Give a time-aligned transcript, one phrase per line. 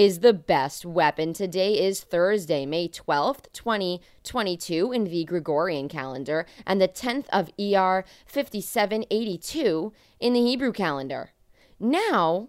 [0.00, 1.34] is the best weapon.
[1.34, 8.06] Today is Thursday, May 12th, 2022, in the Gregorian calendar, and the 10th of ER
[8.24, 11.32] 5782 in the Hebrew calendar.
[11.78, 12.48] Now,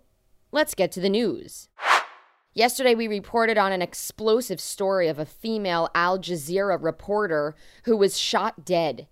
[0.54, 1.68] let's get to the news.
[2.54, 8.18] Yesterday, we reported on an explosive story of a female Al Jazeera reporter who was
[8.18, 9.10] shot dead.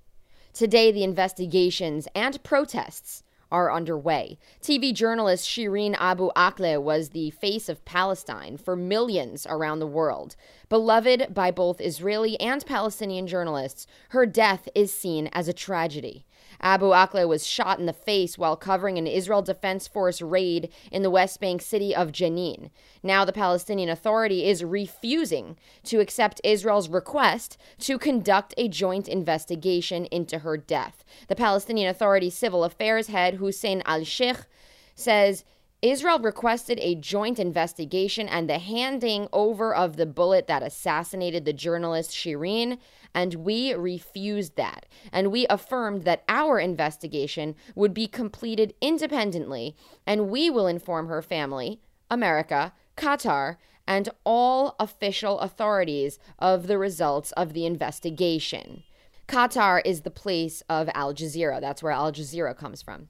[0.54, 3.22] Today, the investigations and protests
[3.52, 4.38] are underway.
[4.62, 10.36] TV journalist Shireen Abu Akleh was the face of Palestine for millions around the world.
[10.70, 16.26] Beloved by both Israeli and Palestinian journalists, her death is seen as a tragedy.
[16.62, 21.04] Abu Akleh was shot in the face while covering an Israel Defense Force raid in
[21.04, 22.70] the West Bank city of Jenin.
[23.02, 30.06] Now, the Palestinian Authority is refusing to accept Israel's request to conduct a joint investigation
[30.06, 31.04] into her death.
[31.28, 34.46] The Palestinian Authority civil affairs head Hussein al Sheikh
[34.96, 35.46] says
[35.82, 41.54] Israel requested a joint investigation and the handing over of the bullet that assassinated the
[41.54, 42.80] journalist Shireen,
[43.16, 44.86] and we refused that.
[45.14, 49.74] And we affirmed that our investigation would be completed independently,
[50.06, 51.80] and we will inform her family,
[52.12, 53.56] America, Qatar,
[53.88, 58.84] and all official authorities of the results of the investigation.
[59.30, 61.62] Qatar is the place of Al Jazeera.
[61.62, 63.08] That's where Al Jazeera comes from.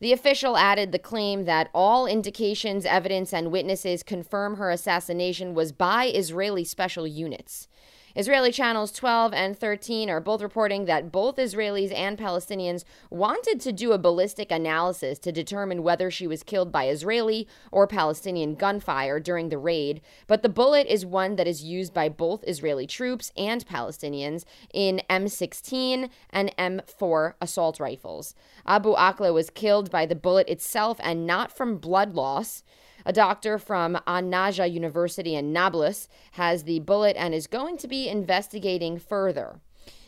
[0.00, 5.72] The official added the claim that all indications, evidence, and witnesses confirm her assassination was
[5.72, 7.68] by Israeli special units.
[8.16, 13.72] Israeli channels 12 and 13 are both reporting that both Israelis and Palestinians wanted to
[13.72, 19.20] do a ballistic analysis to determine whether she was killed by Israeli or Palestinian gunfire
[19.20, 23.32] during the raid, but the bullet is one that is used by both Israeli troops
[23.36, 24.44] and Palestinians
[24.74, 28.34] in M16 and M4 assault rifles.
[28.66, 32.64] Abu Akleh was killed by the bullet itself and not from blood loss.
[33.06, 38.08] A doctor from An-Najah University in Nablus has the bullet and is going to be
[38.08, 39.60] investigating further.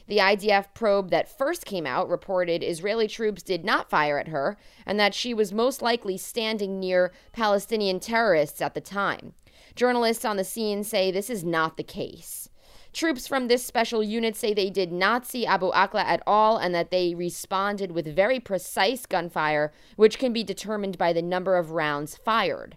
[0.08, 4.58] The IDF probe that first came out reported Israeli troops did not fire at her
[4.84, 9.32] and that she was most likely standing near Palestinian terrorists at the time.
[9.74, 12.50] Journalists on the scene say this is not the case.
[12.92, 16.74] Troops from this special unit say they did not see Abu Akleh at all and
[16.74, 21.70] that they responded with very precise gunfire, which can be determined by the number of
[21.70, 22.76] rounds fired.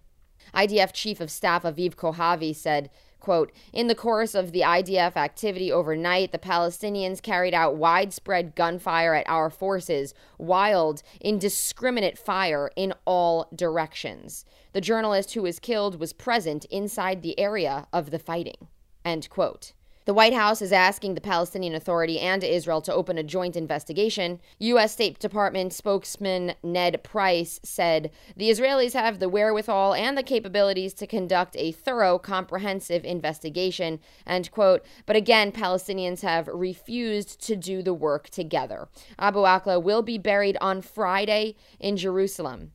[0.56, 2.90] IDF Chief of Staff Aviv Kohavi said,
[3.20, 9.14] quote, In the course of the IDF activity overnight, the Palestinians carried out widespread gunfire
[9.14, 14.46] at our forces, wild, indiscriminate fire in all directions.
[14.74, 18.68] The journalist who was killed was present inside the area of the fighting.
[19.04, 19.74] End quote.
[20.06, 24.40] The White House is asking the Palestinian Authority and Israel to open a joint investigation.
[24.60, 24.92] U.S.
[24.92, 31.08] State Department spokesman Ned Price said the Israelis have the wherewithal and the capabilities to
[31.08, 34.86] conduct a thorough, comprehensive investigation, end quote.
[35.08, 38.88] But again, Palestinians have refused to do the work together.
[39.18, 42.74] Abu Akleh will be buried on Friday in Jerusalem.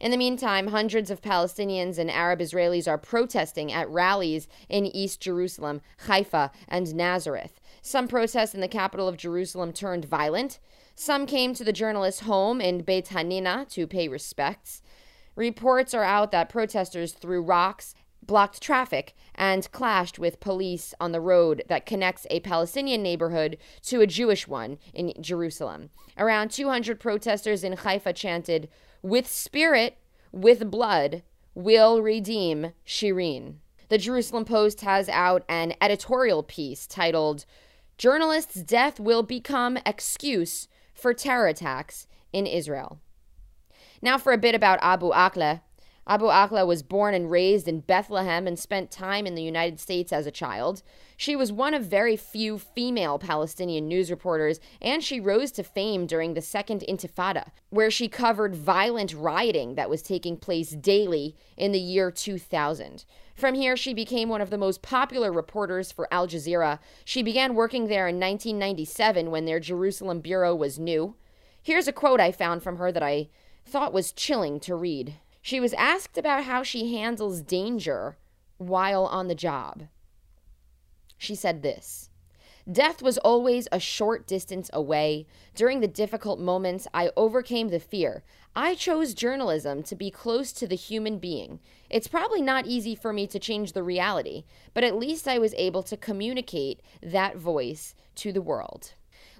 [0.00, 5.20] In the meantime, hundreds of Palestinians and Arab Israelis are protesting at rallies in East
[5.20, 7.60] Jerusalem, Haifa, and Nazareth.
[7.80, 10.58] Some protests in the capital of Jerusalem turned violent.
[10.94, 14.82] Some came to the journalist's home in Beit Hanina to pay respects.
[15.36, 21.20] Reports are out that protesters threw rocks, blocked traffic, and clashed with police on the
[21.20, 25.90] road that connects a Palestinian neighborhood to a Jewish one in Jerusalem.
[26.16, 28.68] Around 200 protesters in Haifa chanted,
[29.04, 29.98] with spirit,
[30.32, 31.22] with blood,
[31.54, 33.56] will redeem Shireen.
[33.90, 37.44] The Jerusalem Post has out an editorial piece titled,
[37.98, 42.98] Journalist's Death Will Become Excuse for Terror Attacks in Israel.
[44.00, 45.60] Now, for a bit about Abu Akleh.
[46.06, 50.12] Abu Akleh was born and raised in Bethlehem and spent time in the United States
[50.12, 50.82] as a child.
[51.16, 56.06] She was one of very few female Palestinian news reporters, and she rose to fame
[56.06, 61.72] during the Second Intifada, where she covered violent rioting that was taking place daily in
[61.72, 63.04] the year 2000.
[63.34, 66.80] From here, she became one of the most popular reporters for Al Jazeera.
[67.04, 71.16] She began working there in 1997 when their Jerusalem bureau was new.
[71.62, 73.28] Here's a quote I found from her that I
[73.64, 75.16] thought was chilling to read.
[75.44, 78.16] She was asked about how she handles danger
[78.56, 79.88] while on the job.
[81.18, 82.08] She said this
[82.72, 85.26] Death was always a short distance away.
[85.54, 88.24] During the difficult moments, I overcame the fear.
[88.56, 91.60] I chose journalism to be close to the human being.
[91.90, 95.52] It's probably not easy for me to change the reality, but at least I was
[95.58, 98.94] able to communicate that voice to the world.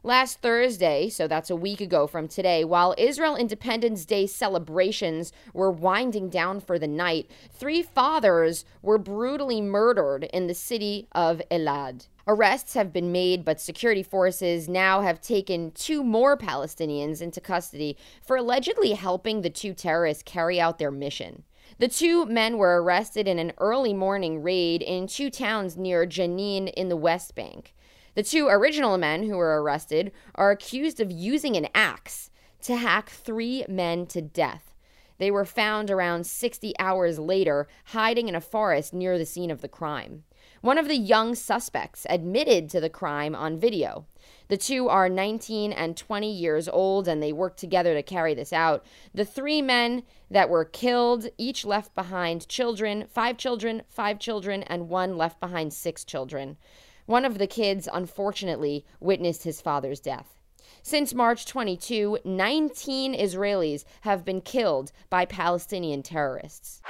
[0.06, 5.70] Last Thursday, so that's a week ago from today, while Israel Independence Day celebrations were
[5.70, 12.08] winding down for the night, three fathers were brutally murdered in the city of Elad.
[12.26, 17.96] Arrests have been made, but security forces now have taken two more Palestinians into custody
[18.22, 21.44] for allegedly helping the two terrorists carry out their mission.
[21.78, 26.70] The two men were arrested in an early morning raid in two towns near Jenin
[26.74, 27.73] in the West Bank.
[28.14, 32.30] The two original men who were arrested are accused of using an axe
[32.62, 34.74] to hack three men to death.
[35.18, 39.60] They were found around 60 hours later, hiding in a forest near the scene of
[39.60, 40.24] the crime.
[40.60, 44.06] One of the young suspects admitted to the crime on video.
[44.48, 48.52] The two are 19 and 20 years old, and they worked together to carry this
[48.52, 48.84] out.
[49.12, 54.88] The three men that were killed each left behind children five children, five children, and
[54.88, 56.56] one left behind six children.
[57.06, 60.36] One of the kids, unfortunately, witnessed his father's death.
[60.82, 66.80] Since March 22, 19 Israelis have been killed by Palestinian terrorists.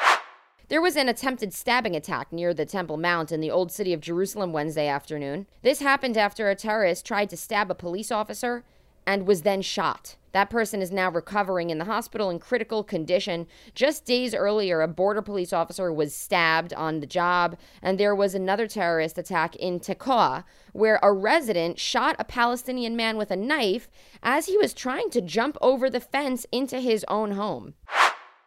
[0.69, 4.01] There was an attempted stabbing attack near the Temple Mount in the Old City of
[4.01, 5.47] Jerusalem Wednesday afternoon.
[5.63, 8.65] This happened after a terrorist tried to stab a police officer
[9.07, 10.17] and was then shot.
[10.33, 13.47] That person is now recovering in the hospital in critical condition.
[13.73, 18.35] Just days earlier, a border police officer was stabbed on the job, and there was
[18.35, 20.43] another terrorist attack in Tekoa,
[20.73, 23.89] where a resident shot a Palestinian man with a knife
[24.25, 27.75] as he was trying to jump over the fence into his own home.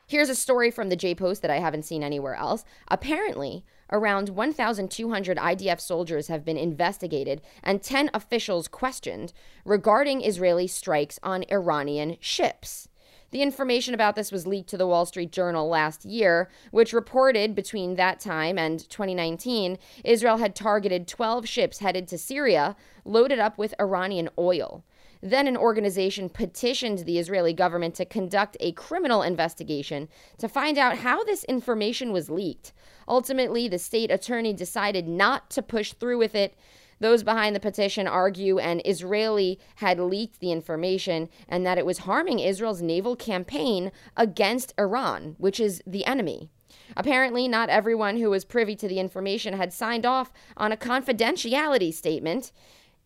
[0.10, 2.64] Here's a story from the J Post that I haven't seen anywhere else.
[2.88, 9.34] Apparently, around 1,200 IDF soldiers have been investigated and 10 officials questioned
[9.66, 12.88] regarding Israeli strikes on Iranian ships.
[13.32, 17.54] The information about this was leaked to the Wall Street Journal last year, which reported
[17.54, 23.58] between that time and 2019, Israel had targeted 12 ships headed to Syria loaded up
[23.58, 24.86] with Iranian oil.
[25.22, 31.00] Then an organization petitioned the Israeli government to conduct a criminal investigation to find out
[31.00, 32.74] how this information was leaked.
[33.08, 36.58] Ultimately, the state attorney decided not to push through with it.
[37.00, 42.00] Those behind the petition argue an Israeli had leaked the information and that it was
[42.00, 46.50] harming Israel's naval campaign against Iran, which is the enemy.
[46.96, 51.94] Apparently, not everyone who was privy to the information had signed off on a confidentiality
[51.94, 52.52] statement.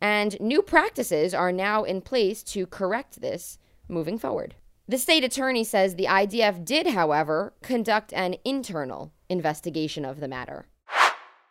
[0.01, 4.55] And new practices are now in place to correct this moving forward.
[4.87, 10.65] The state attorney says the IDF did, however, conduct an internal investigation of the matter.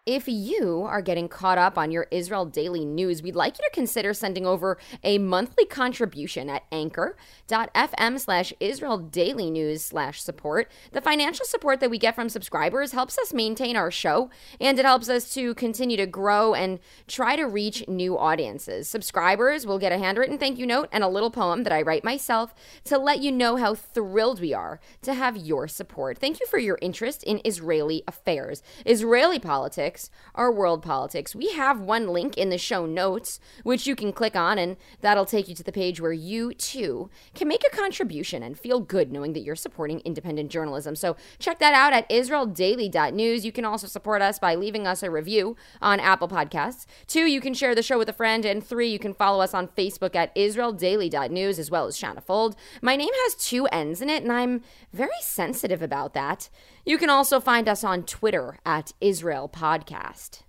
[0.07, 3.75] If you are getting caught up on your Israel daily news, we'd like you to
[3.75, 10.73] consider sending over a monthly contribution at anchor.fm slash Israel daily news slash support.
[10.93, 14.87] The financial support that we get from subscribers helps us maintain our show and it
[14.87, 18.89] helps us to continue to grow and try to reach new audiences.
[18.89, 22.05] Subscribers will get a handwritten thank you note and a little poem that I write
[22.05, 22.55] myself
[22.85, 26.17] to let you know how thrilled we are to have your support.
[26.17, 31.53] Thank you for your interest in Israeli affairs, Israeli politics politics, our world politics, we
[31.53, 35.49] have one link in the show notes, which you can click on, and that'll take
[35.49, 39.33] you to the page where you too can make a contribution and feel good knowing
[39.33, 40.95] that you're supporting independent journalism.
[40.95, 43.45] So check that out at IsraelDaily.news.
[43.45, 46.87] You can also support us by leaving us a review on Apple Podcasts.
[47.07, 48.45] Two, you can share the show with a friend.
[48.45, 52.55] And three, you can follow us on Facebook at IsraelDaily.news as well as Shanna Fuld.
[52.81, 54.63] My name has two N's in it, and I'm
[54.93, 56.49] very sensitive about that.
[56.85, 60.41] You can also find us on Twitter at Israel Podcast.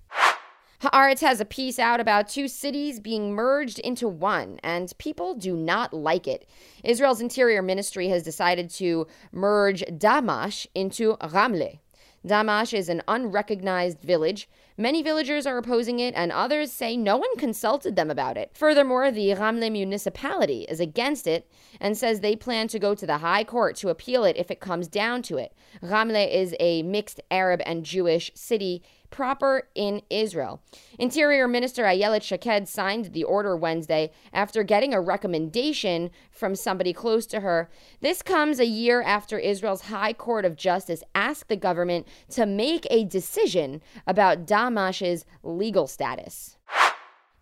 [0.81, 5.55] Haaretz has a piece out about two cities being merged into one, and people do
[5.55, 6.49] not like it.
[6.83, 11.79] Israel's Interior Ministry has decided to merge Damash into Ramle.
[12.25, 14.49] Damash is an unrecognized village.
[14.81, 18.49] Many villagers are opposing it, and others say no one consulted them about it.
[18.55, 21.47] Furthermore, the Ramle municipality is against it
[21.79, 24.59] and says they plan to go to the High Court to appeal it if it
[24.59, 25.53] comes down to it.
[25.83, 30.61] Ramle is a mixed Arab and Jewish city proper in Israel.
[30.97, 37.25] Interior Minister Ayelet Shaked signed the order Wednesday after getting a recommendation from somebody close
[37.27, 37.69] to her.
[37.99, 42.87] This comes a year after Israel's High Court of Justice asked the government to make
[42.89, 46.57] a decision about Damash's legal status.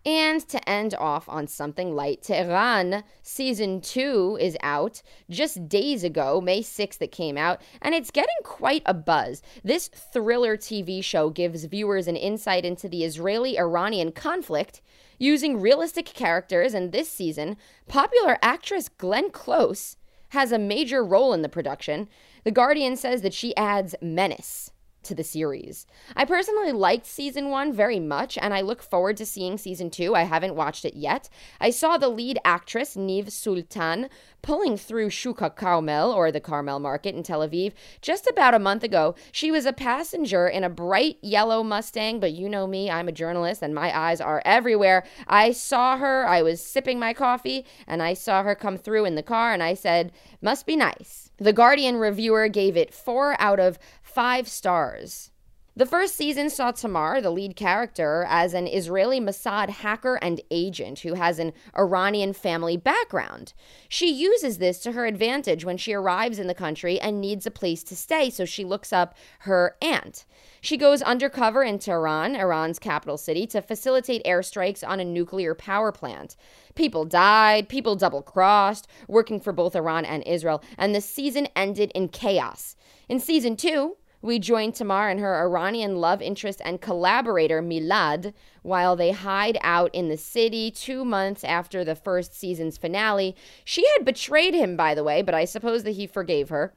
[0.06, 6.40] And to end off on something light, Tehran season two is out just days ago,
[6.40, 9.42] May 6th, it came out, and it's getting quite a buzz.
[9.62, 14.80] This thriller TV show gives viewers an insight into the Israeli Iranian conflict
[15.18, 19.98] using realistic characters, and this season, popular actress Glenn Close
[20.30, 22.08] has a major role in the production.
[22.44, 24.70] The Guardian says that she adds menace
[25.02, 25.86] to the series.
[26.14, 30.14] I personally liked season one very much, and I look forward to seeing season two.
[30.14, 31.28] I haven't watched it yet.
[31.60, 34.08] I saw the lead actress, Niv Sultan,
[34.42, 38.82] pulling through Shuk HaCarmel, or the Carmel Market in Tel Aviv, just about a month
[38.82, 39.14] ago.
[39.32, 43.12] She was a passenger in a bright yellow Mustang, but you know me, I'm a
[43.12, 45.04] journalist, and my eyes are everywhere.
[45.26, 49.14] I saw her, I was sipping my coffee, and I saw her come through in
[49.14, 51.30] the car, and I said, must be nice.
[51.36, 53.78] The Guardian reviewer gave it four out of
[54.10, 55.30] five stars.
[55.76, 60.98] The first season saw Tamar, the lead character, as an Israeli Mossad hacker and agent
[60.98, 63.54] who has an Iranian family background.
[63.88, 67.52] She uses this to her advantage when she arrives in the country and needs a
[67.52, 70.26] place to stay, so she looks up her aunt.
[70.60, 75.92] She goes undercover in Tehran, Iran's capital city, to facilitate airstrikes on a nuclear power
[75.92, 76.36] plant.
[76.74, 81.92] People died, people double crossed, working for both Iran and Israel, and the season ended
[81.94, 82.74] in chaos.
[83.08, 88.96] In season two, we join Tamar and her Iranian love interest and collaborator Milad while
[88.96, 93.34] they hide out in the city two months after the first season's finale.
[93.64, 96.74] She had betrayed him, by the way, but I suppose that he forgave her.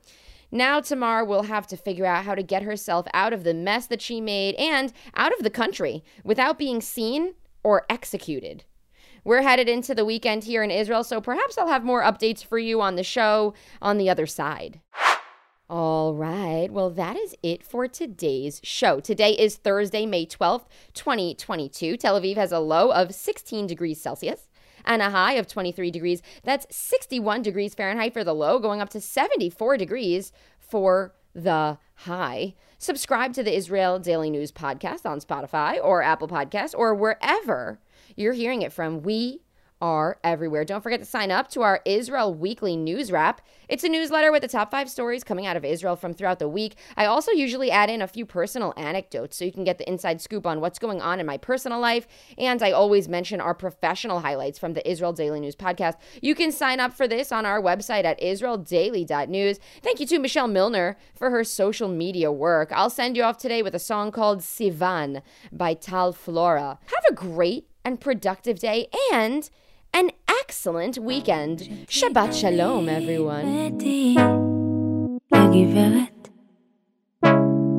[0.51, 3.87] Now Tamar will have to figure out how to get herself out of the mess
[3.87, 7.33] that she made and out of the country without being seen
[7.63, 8.63] or executed.
[9.25, 12.59] We're headed into the weekend here in Israel, so perhaps I'll have more updates for
[12.59, 14.79] you on the show on the other side.
[15.75, 16.69] All right.
[16.69, 18.99] Well, that is it for today's show.
[18.99, 21.97] Today is Thursday, May 12th, 2022.
[21.97, 24.49] Tel Aviv has a low of 16 degrees Celsius
[24.85, 26.21] and a high of 23 degrees.
[26.43, 32.53] That's 61 degrees Fahrenheit for the low, going up to 74 degrees for the high.
[32.77, 37.79] Subscribe to the Israel Daily News podcast on Spotify or Apple Podcast or wherever
[38.15, 39.01] you're hearing it from.
[39.01, 39.41] We
[39.81, 40.63] are everywhere.
[40.65, 43.41] Don't forget to sign up to our Israel Weekly News Wrap.
[43.67, 46.47] It's a newsletter with the top five stories coming out of Israel from throughout the
[46.47, 46.75] week.
[46.95, 50.21] I also usually add in a few personal anecdotes so you can get the inside
[50.21, 52.07] scoop on what's going on in my personal life.
[52.37, 55.95] And I always mention our professional highlights from the Israel Daily News podcast.
[56.21, 59.59] You can sign up for this on our website at israeldaily.news.
[59.81, 62.71] Thank you to Michelle Milner for her social media work.
[62.71, 66.79] I'll send you off today with a song called Sivan by Tal Flora.
[66.85, 69.50] Have a great and productive day and
[69.94, 71.86] an excellent weekend.
[71.88, 73.46] Shabbat Shalom, everyone.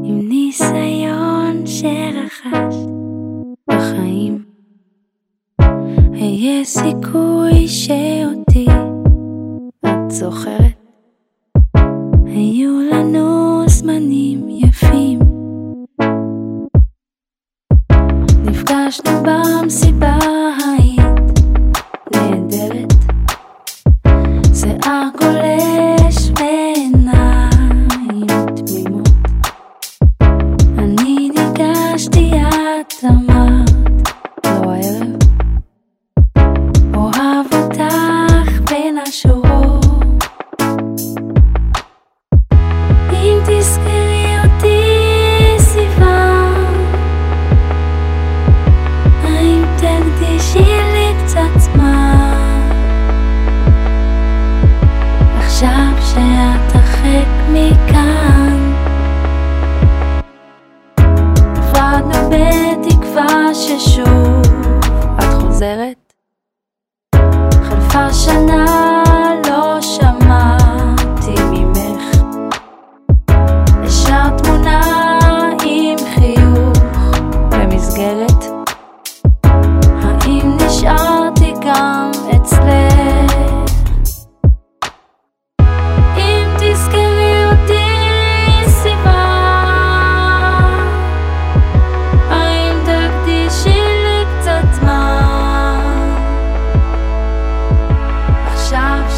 [0.03, 2.75] עם ניסיון שרכש
[3.69, 4.45] בחיים,
[6.13, 8.67] היה סיכוי שאותי
[9.85, 10.79] את זוכרת.
[12.25, 13.42] היו לנו
[18.84, 20.13] lâche de bam, c'est pas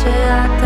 [0.06, 0.65] się jak